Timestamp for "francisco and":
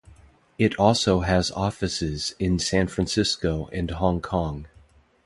2.87-3.91